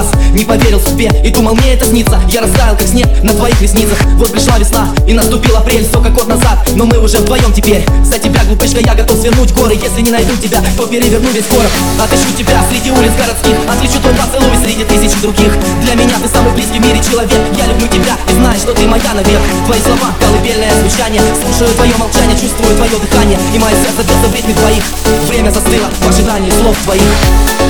[0.00, 2.20] глаз Не поверил себе и думал мне это снится.
[2.28, 3.98] Я растаял как снег на твоих ресницах.
[4.16, 7.84] Вот пришла весна и наступил апрель Все как год назад, но мы уже вдвоем теперь.
[8.04, 11.70] За тебя, глупышка, я готов свернуть горы Если не найду тебя, то переверну весь город
[11.98, 13.56] Отыщу тебя среди улиц городских.
[13.68, 15.52] Отличу твой поцелуй среди тысяч других.
[15.82, 17.40] Для меня ты самый близкий в мире человек.
[17.56, 19.40] Я люблю тебя и знаю, что ты моя навек.
[19.66, 21.22] Твои слова, колыбельное звучание.
[21.44, 23.38] Слушаю твое молчание, чувствую твое дыхание.
[23.54, 24.84] И мое сердце бьется в ритме твоих.
[25.28, 27.02] Время застыло в ожидании слов твоих.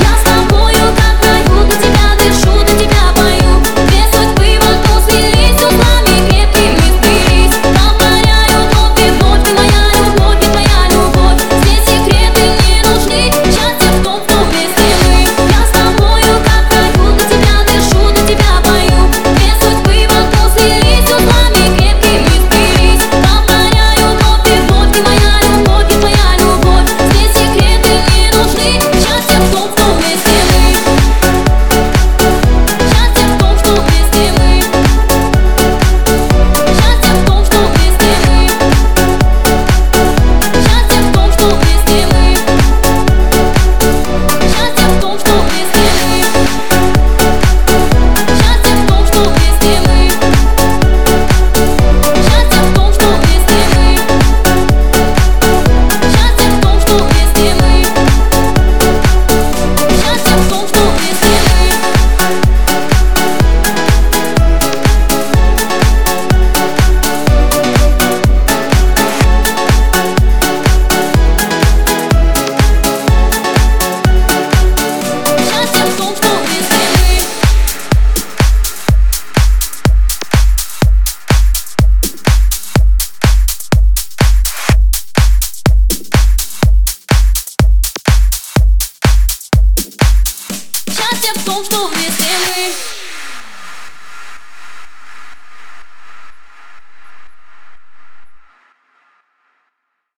[0.01, 0.40] Я